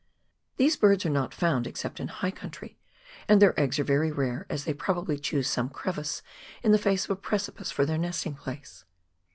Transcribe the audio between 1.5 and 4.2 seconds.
except in high country, and their eggs are yery